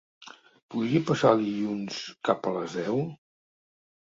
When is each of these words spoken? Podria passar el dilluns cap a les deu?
Podria 0.75 1.01
passar 1.09 1.33
el 1.37 1.43
dilluns 1.49 1.99
cap 2.31 2.49
a 2.49 2.55
les 2.57 2.79
deu? 2.81 2.99